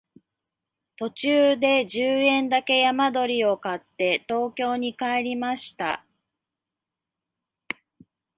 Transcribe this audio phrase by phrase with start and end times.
[0.97, 6.03] 途中で十円だけ山鳥を買って東京に帰りました